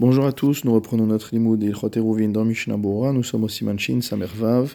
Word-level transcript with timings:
Bonjour 0.00 0.24
à 0.24 0.32
tous, 0.32 0.64
nous 0.64 0.72
reprenons 0.72 1.04
notre 1.04 1.34
limoud 1.34 1.62
et 1.62 1.72
Eruvin 1.72 2.30
dans 2.30 2.46
Mishnah. 2.46 2.78
Nous 2.78 3.22
sommes 3.22 3.44
au 3.44 3.48
Simanchin 3.48 4.00
Samervav 4.00 4.74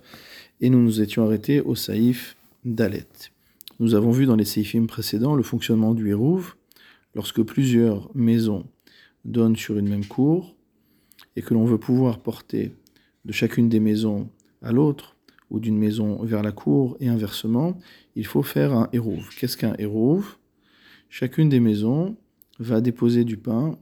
et 0.61 0.69
nous 0.69 0.79
nous 0.79 1.01
étions 1.01 1.25
arrêtés 1.25 1.61
au 1.61 1.73
Saïf 1.73 2.37
Dalet. 2.63 3.07
Nous 3.79 3.95
avons 3.95 4.11
vu 4.11 4.27
dans 4.27 4.35
les 4.35 4.45
Saïfim 4.45 4.85
précédents 4.85 5.33
le 5.33 5.41
fonctionnement 5.41 5.95
du 5.95 6.09
Hérouv 6.09 6.53
lorsque 7.15 7.41
plusieurs 7.41 8.11
maisons 8.13 8.67
donnent 9.23 9.55
sur 9.55 9.79
une 9.79 9.89
même 9.89 10.05
cour 10.05 10.55
et 11.35 11.41
que 11.41 11.55
l'on 11.55 11.65
veut 11.65 11.79
pouvoir 11.79 12.19
porter 12.19 12.75
de 13.25 13.31
chacune 13.31 13.67
des 13.67 13.79
maisons 13.79 14.29
à 14.61 14.71
l'autre 14.71 15.15
ou 15.49 15.59
d'une 15.59 15.79
maison 15.79 16.23
vers 16.23 16.43
la 16.43 16.51
cour 16.51 16.97
et 16.99 17.07
inversement, 17.07 17.79
il 18.15 18.27
faut 18.27 18.43
faire 18.43 18.73
un 18.73 18.89
Hérouv. 18.93 19.27
Qu'est-ce 19.39 19.57
qu'un 19.57 19.73
Hérouv? 19.79 20.37
Chacune 21.09 21.49
des 21.49 21.59
maisons 21.59 22.15
va 22.59 22.79
déposer 22.79 23.23
du 23.23 23.37
pain 23.37 23.79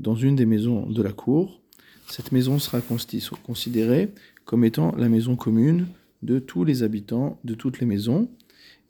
dans 0.00 0.14
une 0.14 0.36
des 0.36 0.46
maisons 0.46 0.86
de 0.86 1.02
la 1.02 1.12
cour, 1.12 1.60
cette 2.08 2.32
maison 2.32 2.58
sera 2.58 2.80
considérée 2.80 4.10
comme 4.44 4.64
étant 4.64 4.94
la 4.96 5.08
maison 5.08 5.36
commune 5.36 5.86
de 6.22 6.38
tous 6.38 6.64
les 6.64 6.82
habitants 6.82 7.38
de 7.44 7.54
toutes 7.54 7.80
les 7.80 7.86
maisons, 7.86 8.28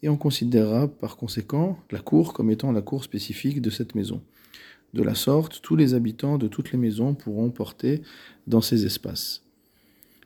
et 0.03 0.09
on 0.09 0.17
considérera 0.17 0.89
par 0.89 1.17
conséquent 1.17 1.79
la 1.91 1.99
cour 1.99 2.33
comme 2.33 2.51
étant 2.51 2.73
la 2.73 2.83
cour 2.83 3.05
spécifique 3.05 3.63
de 3.63 3.71
cette 3.71 3.95
maison. 3.95 4.21
De 4.95 5.03
la 5.03 5.15
sorte, 5.15 5.61
tous 5.63 5.77
les 5.77 5.95
habitants 5.95 6.39
de 6.39 6.49
toutes 6.49 6.73
les 6.73 6.79
maisons 6.79 7.15
pourront 7.15 7.51
porter 7.51 8.03
dans 8.47 8.61
ces 8.61 8.87
espaces. 8.87 9.43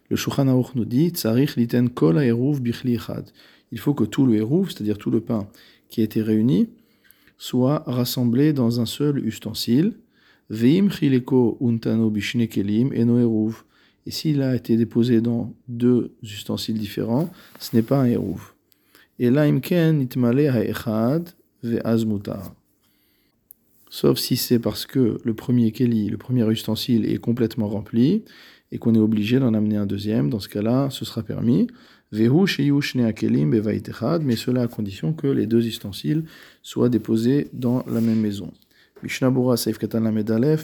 Le 0.09 0.16
Shulchan 0.16 0.48
Aruch 0.48 0.74
nous 0.74 0.84
dit 0.84 1.12
liten 1.56 1.88
kol 1.88 2.20
Il 2.20 3.78
faut 3.78 3.95
que 3.95 4.04
tout 4.04 4.26
le 4.26 4.34
hérouf, 4.34 4.70
c'est-à-dire 4.70 4.98
tout 4.98 5.10
le 5.10 5.20
pain 5.20 5.48
qui 5.88 6.01
a 6.01 6.04
été 6.04 6.20
réuni, 6.20 6.68
soit 7.38 7.84
rassemblé 7.87 8.52
dans 8.52 8.80
un 8.80 8.87
seul 8.87 9.24
ustensile, 9.24 9.95
Veim 10.50 10.90
chileko 10.90 11.56
untano 11.60 12.10
bishne 12.10 12.48
kelim 12.48 12.92
eno 12.92 13.54
Et 14.04 14.10
s'il 14.10 14.42
a 14.42 14.56
été 14.56 14.76
déposé 14.76 15.20
dans 15.20 15.54
deux 15.68 16.12
ustensiles 16.23 16.79
différents, 16.79 17.30
ce 17.60 17.76
n'est 17.76 17.82
pas 17.82 18.01
un 18.01 18.06
eruv. 18.06 18.52
Et 19.21 19.30
là, 19.30 19.43
imken 19.43 20.01
itmale 20.01 20.48
ha'echad 20.48 21.30
ve'azmutar. 21.62 22.52
Sauf 23.90 24.18
si 24.18 24.37
c'est 24.37 24.59
parce 24.59 24.87
que 24.87 25.18
le 25.23 25.34
premier 25.34 25.71
keli, 25.71 26.09
le 26.09 26.16
premier 26.16 26.48
ustensile, 26.51 27.04
est 27.06 27.18
complètement 27.18 27.68
rempli 27.68 28.24
et 28.73 28.78
qu'on 28.78 28.95
est 28.95 28.98
obligé 28.98 29.38
d'en 29.38 29.54
amener 29.54 29.76
un 29.76 29.87
deuxième. 29.87 30.30
Dans 30.30 30.40
ce 30.40 30.48
cas-là, 30.48 30.90
ce 30.90 31.04
sera 31.04 31.23
permis. 31.23 31.68
Vehu 32.10 32.46
sheyushne 32.46 33.12
kelim 33.12 33.51
mais 33.51 34.37
cela 34.37 34.62
à 34.62 34.68
condition 34.68 35.12
que 35.12 35.28
les 35.28 35.46
deux 35.46 35.65
ustensiles 35.65 36.24
soient 36.62 36.88
déposés 36.88 37.48
dans 37.52 37.84
la 37.87 38.01
même 38.01 38.21
maison. 38.21 38.52
Mishnabura 39.02 39.56
Saif 39.56 39.79
Katan 39.79 40.10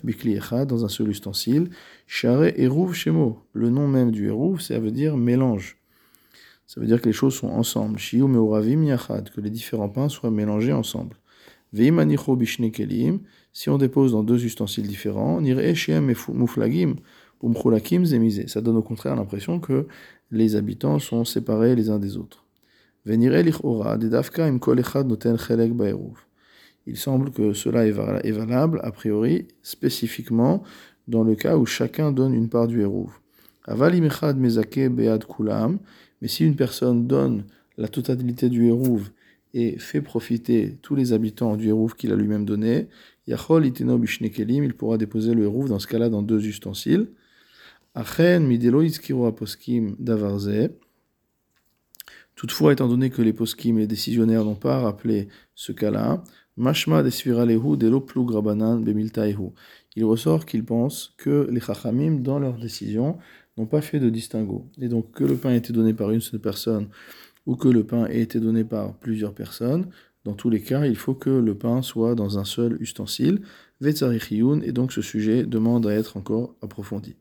Bikli 0.04 0.36
Echad, 0.36 0.68
dans 0.68 0.84
un 0.84 0.88
seul 0.88 1.08
ustensile. 1.08 1.70
Share 2.06 2.58
Eruv 2.58 2.92
Shemo. 2.92 3.38
Le 3.54 3.70
nom 3.70 3.88
même 3.88 4.10
du 4.10 4.28
Eruv, 4.28 4.60
ça 4.60 4.78
veut 4.78 4.90
dire 4.90 5.16
mélange. 5.16 5.78
Ça 6.66 6.80
veut 6.80 6.86
dire 6.86 7.00
que 7.00 7.06
les 7.06 7.12
choses 7.12 7.34
sont 7.34 7.48
ensemble. 7.48 7.98
Shiu 7.98 8.24
Meoravim 8.24 8.84
Yachad, 8.84 9.30
que 9.30 9.40
les 9.40 9.48
différents 9.50 9.88
pains 9.88 10.08
soient 10.08 10.30
mélangés 10.30 10.72
ensemble. 10.72 11.16
Veimanicho 11.72 12.36
Bishne 12.36 12.70
Kelim, 12.70 13.20
si 13.52 13.70
on 13.70 13.78
dépose 13.78 14.12
dans 14.12 14.22
deux 14.22 14.44
ustensiles 14.44 14.86
différents, 14.86 15.40
Nire 15.40 15.74
Shem 15.74 16.12
Muflagim, 16.28 16.96
Umchulakim 17.42 18.04
Zemizé. 18.04 18.48
Ça 18.48 18.60
donne 18.60 18.76
au 18.76 18.82
contraire 18.82 19.16
l'impression 19.16 19.60
que 19.60 19.86
les 20.30 20.56
habitants 20.56 20.98
sont 20.98 21.24
séparés 21.24 21.74
les 21.74 21.88
uns 21.88 21.98
des 21.98 22.18
autres. 22.18 22.44
Venire 23.06 23.42
Lichora, 23.42 23.96
Dedafka 23.96 24.44
Im 24.44 24.58
Kol 24.58 24.80
Echad 24.80 25.06
Noten 25.06 25.38
Chelek 25.38 25.72
Baeruv 25.72 26.25
il 26.86 26.96
semble 26.96 27.30
que 27.30 27.52
cela 27.52 27.86
est 27.86 28.30
valable, 28.32 28.80
a 28.84 28.92
priori, 28.92 29.48
spécifiquement 29.62 30.62
dans 31.08 31.24
le 31.24 31.34
cas 31.34 31.56
où 31.56 31.66
chacun 31.66 32.12
donne 32.12 32.34
une 32.34 32.48
part 32.48 32.68
du 32.68 32.80
hérouv. 32.80 33.10
Avalimechad 33.64 34.38
mezake 34.38 34.88
bead 34.88 35.24
kulam, 35.24 35.78
mais 36.20 36.28
si 36.28 36.44
une 36.44 36.56
personne 36.56 37.06
donne 37.06 37.44
la 37.76 37.88
totalité 37.88 38.48
du 38.48 38.66
hérouv 38.66 39.10
et 39.54 39.78
fait 39.78 40.00
profiter 40.00 40.78
tous 40.82 40.94
les 40.94 41.12
habitants 41.12 41.56
du 41.56 41.68
hérouv 41.68 41.94
qu'il 41.94 42.12
a 42.12 42.16
lui-même 42.16 42.44
donné, 42.44 42.88
yachol 43.26 43.66
iteno 43.66 43.98
bishnekelim, 43.98 44.64
il 44.64 44.74
pourra 44.74 44.98
déposer 44.98 45.34
le 45.34 45.44
hérouv 45.44 45.68
dans 45.68 45.78
ce 45.78 45.86
cas-là 45.86 46.08
dans 46.08 46.22
deux 46.22 46.46
ustensiles. 46.46 47.08
Achen 47.94 48.46
midelo 48.46 48.82
aposkim 49.26 49.96
davarze, 49.98 50.70
Toutefois, 52.36 52.72
étant 52.74 52.86
donné 52.86 53.10
que 53.10 53.22
les 53.22 53.32
poskim, 53.32 53.78
les 53.78 53.86
décisionnaires 53.86 54.44
n'ont 54.44 54.54
pas 54.54 54.78
rappelé 54.80 55.28
ce 55.54 55.72
cas-là, 55.72 56.22
Mashma 56.58 57.02
de 57.02 57.10
Il 59.96 60.04
ressort 60.04 60.46
qu'ils 60.46 60.64
pensent 60.64 61.14
que 61.16 61.48
les 61.50 61.60
chachamim, 61.60 62.20
dans 62.20 62.38
leur 62.38 62.58
décision, 62.58 63.18
n'ont 63.56 63.66
pas 63.66 63.80
fait 63.80 64.00
de 64.00 64.10
distinguo. 64.10 64.66
Et 64.80 64.88
donc, 64.88 65.12
que 65.12 65.24
le 65.24 65.36
pain 65.36 65.50
ait 65.50 65.56
été 65.56 65.72
donné 65.72 65.94
par 65.94 66.10
une 66.10 66.20
seule 66.20 66.40
personne 66.40 66.88
ou 67.46 67.56
que 67.56 67.68
le 67.68 67.84
pain 67.84 68.06
ait 68.06 68.20
été 68.20 68.38
donné 68.38 68.64
par 68.64 68.94
plusieurs 68.94 69.32
personnes, 69.34 69.86
dans 70.24 70.34
tous 70.34 70.50
les 70.50 70.60
cas, 70.60 70.84
il 70.86 70.96
faut 70.96 71.14
que 71.14 71.30
le 71.30 71.54
pain 71.54 71.82
soit 71.82 72.14
dans 72.14 72.38
un 72.38 72.44
seul 72.44 72.76
ustensile. 72.80 73.40
Et 73.80 74.72
donc, 74.72 74.92
ce 74.92 75.00
sujet 75.00 75.44
demande 75.44 75.86
à 75.86 75.92
être 75.92 76.16
encore 76.16 76.56
approfondi. 76.62 77.16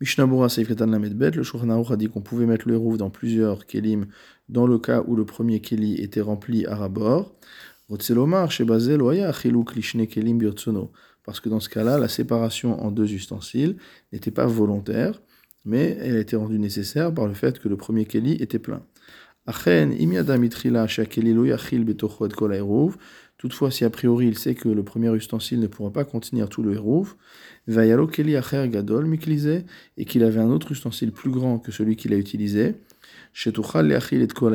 Mishnabura 0.00 0.48
Seifretan 0.48 0.88
Bet, 0.88 1.32
le 1.32 1.42
Shulchan 1.42 1.68
a 1.68 1.96
dit 1.96 2.08
qu'on 2.08 2.22
pouvait 2.22 2.46
mettre 2.46 2.66
le 2.66 2.72
hérouf 2.74 2.96
dans 2.96 3.10
plusieurs 3.10 3.66
kelim 3.66 4.06
dans 4.48 4.66
le 4.66 4.78
cas 4.78 5.04
où 5.06 5.14
le 5.14 5.26
premier 5.26 5.60
keli 5.60 6.00
était 6.00 6.22
rempli 6.22 6.64
à 6.64 6.74
rabord. 6.74 7.34
Parce 7.88 8.08
que 11.40 11.48
dans 11.50 11.60
ce 11.60 11.68
cas-là, 11.68 11.98
la 11.98 12.08
séparation 12.08 12.82
en 12.82 12.90
deux 12.90 13.12
ustensiles 13.12 13.76
n'était 14.12 14.30
pas 14.30 14.46
volontaire, 14.46 15.20
mais 15.66 15.98
elle 16.00 16.16
a 16.16 16.20
été 16.20 16.34
rendue 16.34 16.58
nécessaire 16.58 17.12
par 17.12 17.26
le 17.26 17.34
fait 17.34 17.58
que 17.58 17.68
le 17.68 17.76
premier 17.76 18.06
keli 18.06 18.32
était 18.40 18.58
plein. 18.58 18.82
Toutefois, 23.40 23.70
si 23.70 23.86
a 23.86 23.90
priori 23.90 24.26
il 24.26 24.36
sait 24.36 24.54
que 24.54 24.68
le 24.68 24.82
premier 24.82 25.10
ustensile 25.16 25.60
ne 25.60 25.66
pourra 25.66 25.90
pas 25.90 26.04
contenir 26.04 26.50
tout 26.50 26.62
le 26.62 26.74
hérouf, 26.74 27.16
gadol 27.66 29.18
et 29.96 30.04
qu'il 30.04 30.24
avait 30.24 30.40
un 30.40 30.50
autre 30.50 30.72
ustensile 30.72 31.10
plus 31.10 31.30
grand 31.30 31.58
que 31.58 31.72
celui 31.72 31.96
qu'il 31.96 32.12
a 32.12 32.18
utilisé, 32.18 32.74
shetuchal 33.32 33.88
leachil 33.88 34.20
et 34.20 34.28
kol 34.28 34.54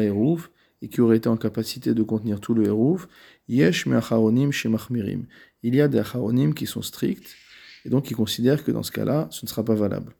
et 0.84 0.88
qui 0.88 1.01
aurait 1.01 1.18
été 1.18 1.28
en 1.28 1.35
capacité 1.35 1.96
de 1.96 2.03
contenir 2.03 2.40
tout 2.40 2.53
le 2.53 2.66
hérouf, 2.68 3.07
yesh 3.50 3.88
me'acharonim 3.88 4.51
shemachmirim. 4.51 5.25
Il 5.63 5.73
y 5.73 5.81
a 5.81 5.88
des 5.88 5.97
acharonim 5.97 6.53
qui 6.53 6.67
sont 6.67 6.84
stricts, 6.84 7.35
et 7.85 7.90
donc 7.90 8.06
qui 8.06 8.13
considèrent 8.13 8.63
que 8.63 8.72
dans 8.72 8.84
ce 8.84 8.91
cas-là, 8.91 9.28
ce 9.31 9.47
ne 9.47 9.50
sera 9.50 9.66
pas 9.66 9.73
valable. 9.73 10.13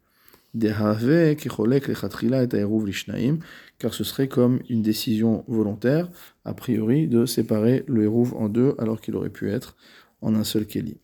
Car 3.78 3.94
ce 3.94 4.04
serait 4.04 4.28
comme 4.28 4.60
une 4.68 4.82
décision 4.82 5.44
volontaire, 5.48 6.08
a 6.44 6.54
priori, 6.54 7.08
de 7.08 7.26
séparer 7.26 7.84
le 7.88 8.04
hérouv 8.04 8.34
en 8.34 8.48
deux, 8.48 8.74
alors 8.78 9.00
qu'il 9.00 9.16
aurait 9.16 9.30
pu 9.30 9.50
être 9.50 9.76
en 10.22 10.34
un 10.34 10.44
seul 10.44 10.66
keli. 10.66 10.98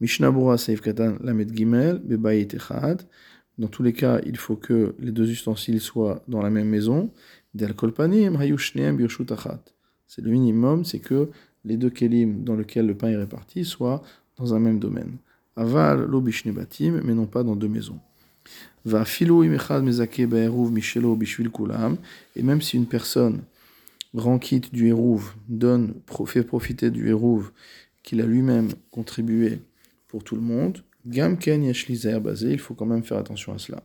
Mishnabura 0.00 0.56
Katan 0.56 1.16
Gimel. 1.52 2.02
Dans 3.56 3.68
tous 3.68 3.82
les 3.84 3.92
cas, 3.92 4.20
il 4.26 4.36
faut 4.36 4.56
que 4.56 4.96
les 4.98 5.12
deux 5.12 5.30
ustensiles 5.30 5.80
soient 5.80 6.22
dans 6.26 6.42
la 6.42 6.50
même 6.50 6.68
maison. 6.68 7.12
C'est 10.06 10.22
le 10.22 10.30
minimum, 10.30 10.84
c'est 10.84 10.98
que 10.98 11.30
les 11.64 11.76
deux 11.76 11.90
kelim 11.90 12.44
dans 12.44 12.56
lesquels 12.56 12.86
le 12.86 12.96
pain 12.96 13.08
est 13.08 13.16
réparti 13.16 13.64
soient 13.64 14.02
dans 14.36 14.54
un 14.54 14.58
même 14.58 14.80
domaine. 14.80 15.18
Aval 15.56 16.04
lo 16.04 16.20
batim, 16.20 17.00
mais 17.04 17.14
non 17.14 17.26
pas 17.26 17.44
dans 17.44 17.54
deux 17.54 17.68
maisons. 17.68 18.00
Et 18.86 18.90
même 22.42 22.62
si 22.62 22.76
une 22.76 22.86
personne 22.86 23.42
rend 24.14 24.38
quitte 24.38 24.72
du 24.72 24.88
hérouv, 24.88 25.32
donne, 25.48 25.94
fait 26.26 26.42
profiter 26.42 26.90
du 26.90 27.08
hérouv 27.08 27.50
qu'il 28.02 28.20
a 28.20 28.26
lui-même 28.26 28.68
contribué 28.90 29.60
pour 30.08 30.22
tout 30.22 30.36
le 30.36 30.42
monde, 30.42 30.82
il 31.06 32.58
faut 32.58 32.74
quand 32.74 32.86
même 32.86 33.02
faire 33.02 33.18
attention 33.18 33.54
à 33.54 33.58
cela. 33.58 33.82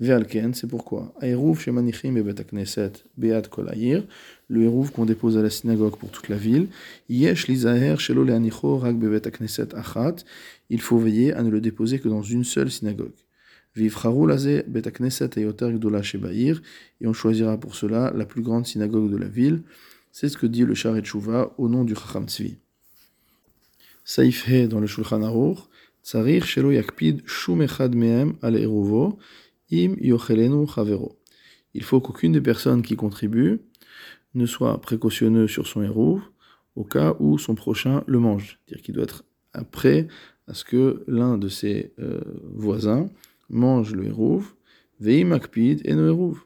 Ve'alken, 0.00 0.54
c'est 0.54 0.68
pourquoi. 0.68 1.12
Shemanichim 1.20 2.14
bebet 2.14 2.44
knesset 2.44 2.92
beat 3.16 3.48
kolayir, 3.48 4.04
le 4.48 4.62
hérouv 4.62 4.92
qu'on 4.92 5.04
dépose 5.04 5.36
à 5.36 5.42
la 5.42 5.50
synagogue 5.50 5.96
pour 5.96 6.10
toute 6.10 6.28
la 6.28 6.36
ville. 6.36 6.68
Yesh 7.08 7.48
lizaher 7.48 7.98
shelo 7.98 8.22
leanicho 8.22 8.78
rak 8.78 8.96
bebet 8.96 9.30
knesset 9.30 9.74
achat, 9.74 10.24
il 10.70 10.80
faut 10.80 10.98
veiller 10.98 11.32
à 11.32 11.42
ne 11.42 11.50
le 11.50 11.60
déposer 11.60 11.98
que 11.98 12.08
dans 12.08 12.22
une 12.22 12.44
seule 12.44 12.70
synagogue. 12.70 13.14
Et 17.00 17.06
on 17.06 17.12
choisira 17.12 17.58
pour 17.58 17.74
cela 17.74 18.12
la 18.14 18.26
plus 18.26 18.42
grande 18.42 18.66
synagogue 18.66 19.10
de 19.10 19.16
la 19.16 19.28
ville. 19.28 19.62
C'est 20.12 20.28
ce 20.28 20.36
que 20.36 20.46
dit 20.46 20.64
le 20.64 20.74
Sharet 20.74 21.04
Shuvah 21.04 21.54
au 21.58 21.68
nom 21.68 21.84
du 21.84 21.94
Chacham 21.94 22.28
Tzvi. 22.28 22.56
Dans 24.68 24.80
le 24.80 24.86
Shulchan 24.86 25.22
Aruch, 25.22 25.58
Tsarir 26.02 26.44
shelo 26.46 26.70
yakpid 26.72 27.26
shum 27.26 27.60
echad 27.60 27.94
mehem 27.94 28.36
al 28.40 28.56
eruvo, 28.56 29.18
Im 29.70 29.96
yochelenu 30.00 30.66
chavero. 30.66 31.18
Il 31.74 31.82
faut 31.82 32.00
qu'aucune 32.00 32.32
des 32.32 32.40
personnes 32.40 32.80
qui 32.80 32.96
contribuent 32.96 33.60
ne 34.34 34.46
soit 34.46 34.80
précautionneux 34.80 35.46
sur 35.46 35.66
son 35.66 35.82
héros 35.82 36.20
au 36.76 36.84
cas 36.84 37.14
où 37.20 37.36
son 37.36 37.54
prochain 37.54 38.04
le 38.06 38.18
mange. 38.18 38.58
C'est-à-dire 38.64 38.82
qu'il 38.82 38.94
doit 38.94 39.04
être 39.04 39.24
prêt 39.70 40.08
à 40.46 40.54
ce 40.54 40.64
que 40.64 41.04
l'un 41.06 41.36
de 41.36 41.48
ses 41.48 41.92
euh, 41.98 42.20
voisins 42.54 43.10
mange 43.48 43.94
le 43.94 44.06
hérouv, 44.06 44.54
veim 45.00 45.32
akpid 45.32 45.80
et 45.84 45.94
no 45.94 46.06
hérouv. 46.06 46.40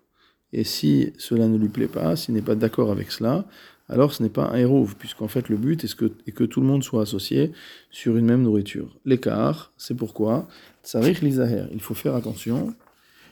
Et 0.52 0.64
si 0.64 1.12
cela 1.16 1.48
ne 1.48 1.56
lui 1.56 1.68
plaît 1.68 1.88
pas, 1.88 2.14
s'il 2.16 2.34
n'est 2.34 2.42
pas 2.42 2.54
d'accord 2.54 2.90
avec 2.90 3.10
cela, 3.10 3.46
alors 3.88 4.12
ce 4.12 4.22
n'est 4.22 4.28
pas 4.28 4.48
un 4.48 4.56
hérouv, 4.56 4.94
puisqu'en 4.96 5.28
fait 5.28 5.48
le 5.48 5.56
but 5.56 5.84
est 5.84 5.94
que, 5.94 6.44
tout 6.44 6.60
le 6.60 6.66
monde 6.66 6.82
soit 6.82 7.02
associé 7.02 7.52
sur 7.90 8.16
une 8.16 8.26
même 8.26 8.42
nourriture. 8.42 8.96
L'écart, 9.04 9.72
c'est 9.76 9.96
pourquoi, 9.96 10.48
tsarich 10.84 11.20
lizaher, 11.20 11.64
il 11.72 11.80
faut 11.80 11.94
faire 11.94 12.14
attention, 12.14 12.74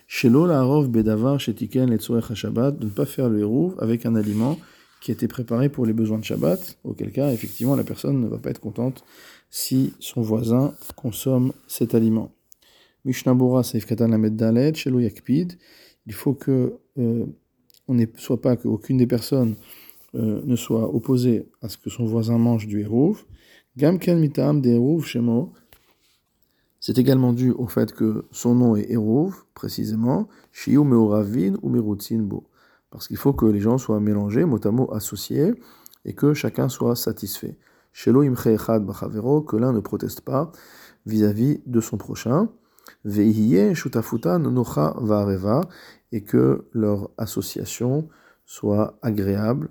shelo 0.07 0.47
la'arov 0.47 0.89
bedavar 0.89 1.39
shetiken 1.41 1.91
letzorech 1.91 2.35
Shabbat, 2.35 2.79
de 2.79 2.87
ne 2.87 2.91
pas 2.91 3.07
faire 3.07 3.29
le 3.29 3.41
hérouv 3.41 3.75
avec 3.79 4.07
un 4.07 4.17
aliment 4.17 4.59
qui 5.01 5.11
a 5.11 5.15
été 5.15 5.29
préparé 5.29 5.69
pour 5.69 5.87
les 5.87 5.95
besoins 5.95 6.19
de 6.19 6.25
Shabbat, 6.25 6.79
auquel 6.85 7.13
cas, 7.13 7.33
effectivement, 7.33 7.77
la 7.77 7.85
personne 7.85 8.21
ne 8.21 8.29
va 8.29 8.39
pas 8.39 8.51
être 8.51 8.61
contente 8.61 9.05
si 9.49 9.95
son 9.99 10.21
voisin 10.21 10.75
consomme 10.95 11.53
cet 11.67 11.95
aliment. 11.95 12.33
Mishnabura 13.05 13.63
Seif 13.63 13.87
Katan 13.87 14.09
Lamed 14.09 14.77
Shelo 14.77 15.01
Yakpid, 15.01 15.59
il 16.07 16.13
faut 16.13 16.35
que 16.35 16.79
euh, 16.99 17.27
on 17.89 17.95
ne 17.95 18.07
soit 18.17 18.41
pas 18.41 18.57
qu'aucune 18.57 18.99
des 18.99 19.07
personnes 19.07 19.57
euh, 20.15 20.41
ne 20.45 20.57
soit 20.57 20.93
opposée 20.95 21.49
à 21.63 21.69
ce 21.69 21.79
que 21.79 21.89
son 21.91 22.05
voisin 22.05 22.39
mange 22.39 22.67
du 22.67 22.81
hérouv. 22.81 23.25
Gamken 23.77 24.19
mitam 24.19 24.61
de 24.61 24.71
hérouv 24.71 25.05
shemo. 25.05 25.53
C'est 26.81 26.99
également 26.99 27.33
dû 27.33 27.51
au 27.53 27.67
fait 27.67 27.93
que 27.93 28.25
son 28.31 28.55
nom 28.55 28.75
est 28.75 28.91
hérouv, 28.91 29.45
précisément, 29.55 30.29
shiu 30.51 30.79
ou. 30.79 32.45
Parce 32.91 33.07
qu'il 33.07 33.17
faut 33.19 33.33
que 33.33 33.47
les 33.47 33.61
gens 33.61 33.79
soient 33.79 34.01
mélangés, 34.01 34.45
mot 34.45 34.59
à 34.65 34.71
mot 34.71 34.93
associés, 34.93 35.53
et 36.05 36.15
que 36.15 36.35
chacun 36.35 36.69
soit 36.69 36.97
satisfait. 36.97 37.57
Shelo 37.93 38.23
imche 38.23 38.47
echad 38.47 38.85
bachavero, 38.85 39.43
que 39.43 39.57
l'un 39.57 39.73
ne 39.73 39.81
proteste 39.81 40.23
pas 40.23 40.51
vis-à-vis 41.07 41.61
de 41.67 41.81
son 41.81 41.99
prochain. 41.99 42.49
Et 46.13 46.23
que 46.23 46.65
leur 46.73 47.11
association 47.19 48.09
soit 48.45 48.99
agréable 49.03 49.69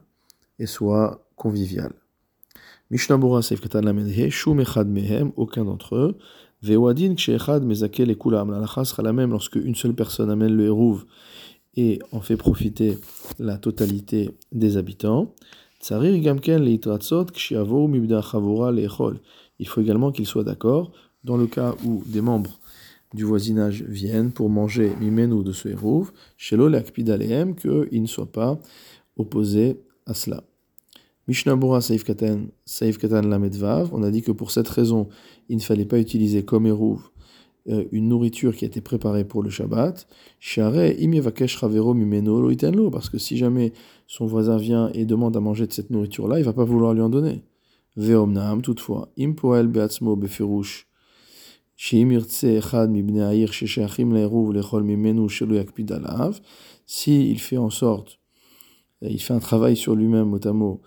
et 0.58 0.66
soit 0.66 1.26
conviviale. 1.36 1.94
Mishnabura 2.92 3.42
Mehem, 4.86 5.32
aucun 5.36 5.66
d'entre 5.66 5.96
eux. 5.96 6.18
Vewadin 6.62 7.16
Ksheechad 7.16 7.64
Mezakel 7.64 8.10
et 8.10 8.18
Kulam. 8.18 8.52
La 8.52 8.86
sera 8.86 9.04
la 9.04 9.14
même 9.14 9.32
lorsque 9.32 9.56
une 9.56 9.76
seule 9.76 9.94
personne 9.94 10.30
amène 10.30 10.54
le 10.54 10.66
Hérouv 10.66 11.06
et 11.76 12.00
en 12.12 12.20
fait 12.20 12.36
profiter 12.36 12.98
la 13.38 13.58
totalité 13.58 14.32
des 14.52 14.78
habitants. 14.78 15.34
Tsarir 15.80 16.20
Gamken 16.20 16.62
Leitratzot 16.62 17.26
Kshiavo 17.26 17.88
Mibda 17.88 18.22
Chavora 18.22 18.72
Lechol. 18.72 19.20
Il 19.60 19.68
faut 19.68 19.82
également 19.82 20.12
qu'ils 20.12 20.26
soient 20.26 20.44
d'accord 20.44 20.92
dans 21.24 21.38
le 21.38 21.48
cas 21.48 21.76
où 21.86 22.04
des 22.06 22.22
membres 22.22 22.60
du 23.14 23.24
voisinage 23.24 23.84
viennent 23.84 24.32
pour 24.32 24.50
manger 24.50 24.92
Mimenu 25.00 25.44
de 25.44 25.52
ce 25.52 25.70
Hérouv, 25.70 26.12
Shelo 26.38 26.68
Lakpid 26.68 27.10
Alehem, 27.10 27.56
qu'ils 27.56 28.02
ne 28.02 28.08
soient 28.08 28.32
pas 28.32 28.60
opposés 29.18 29.80
à 30.06 30.14
cela. 30.14 30.44
Mishnabura 31.28 31.82
Saif 31.82 32.04
Katan, 32.04 32.48
Saif 32.66 32.98
Katan 32.98 33.22
Lamedvav, 33.22 33.90
on 33.94 34.04
a 34.04 34.12
dit 34.12 34.22
que 34.22 34.32
pour 34.32 34.52
cette 34.52 34.68
raison, 34.68 35.10
il 35.48 35.58
ne 35.58 35.62
fallait 35.62 35.86
pas 35.86 36.00
utiliser 36.00 36.44
comme 36.44 36.66
Hérouv 36.66 37.12
euh, 37.68 37.84
une 37.92 38.08
nourriture 38.08 38.56
qui 38.56 38.66
a 38.66 38.68
été 38.68 38.82
préparée 38.82 39.26
pour 39.26 39.44
le 39.44 39.50
Shabbat. 39.50 40.08
Parce 42.92 43.10
que 43.10 43.18
si 43.18 43.38
jamais 43.38 43.74
son 44.08 44.26
voisin 44.26 44.58
vient 44.58 44.90
et 44.94 45.06
demande 45.06 45.38
à 45.38 45.40
manger 45.40 45.68
de 45.68 45.74
cette 45.74 45.92
nourriture-là, 45.92 46.40
il 46.40 46.46
va 46.46 46.54
pas 46.54 46.64
vouloir 46.64 46.94
lui 46.94 47.02
en 47.02 47.10
donner. 47.10 47.44
Veomnam, 47.96 48.62
toutefois, 48.62 49.12
impoel 49.20 49.68
beatzmo 49.68 50.16
befirush. 55.46 56.42
S'il 56.86 57.40
fait 57.40 57.58
en 57.58 57.70
sorte 57.70 58.20
il 59.02 59.22
fait 59.22 59.34
un 59.34 59.40
travail 59.40 59.78
sur 59.78 59.96
lui-même, 59.96 60.38
mot 60.54 60.82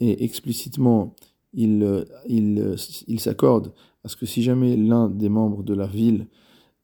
et 0.00 0.24
explicitement, 0.24 1.16
il, 1.52 2.06
il, 2.28 2.76
il 3.06 3.20
s'accorde 3.20 3.72
à 4.04 4.08
ce 4.08 4.16
que 4.16 4.26
si 4.26 4.42
jamais 4.42 4.76
l'un 4.76 5.08
des 5.08 5.28
membres 5.28 5.62
de 5.62 5.74
la 5.74 5.86
ville 5.86 6.28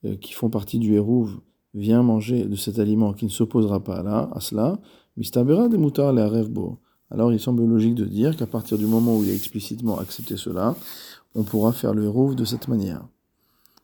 euh, 0.04 0.16
qui 0.16 0.32
font 0.32 0.50
partie 0.50 0.78
du 0.78 0.94
Hérouv 0.94 1.40
vient 1.74 2.02
manger 2.02 2.44
de 2.46 2.56
cet 2.56 2.78
aliment 2.78 3.12
qui 3.12 3.24
ne 3.26 3.30
s'opposera 3.30 3.84
pas 3.84 4.02
là, 4.02 4.30
à 4.32 4.40
cela, 4.40 4.80
Alors 7.10 7.32
il 7.32 7.38
semble 7.38 7.64
logique 7.64 7.94
de 7.94 8.04
dire 8.04 8.36
qu'à 8.36 8.46
partir 8.46 8.78
du 8.78 8.86
moment 8.86 9.16
où 9.16 9.24
il 9.24 9.30
a 9.30 9.34
explicitement 9.34 9.98
accepté 9.98 10.36
cela, 10.36 10.74
on 11.34 11.42
pourra 11.44 11.72
faire 11.72 11.94
le 11.94 12.04
Hérouv 12.04 12.34
de 12.34 12.44
cette 12.44 12.68
manière. 12.68 13.06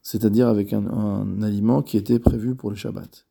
C'est-à-dire 0.03 0.49
avec 0.49 0.73
un, 0.73 1.43
aliment 1.43 1.83
qui 1.83 1.97
était 1.97 2.19
prévu 2.19 2.55
pour 2.55 2.71
le 2.71 2.77
Shabbat. 2.77 3.27